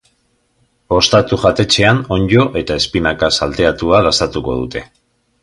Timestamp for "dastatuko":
4.09-4.59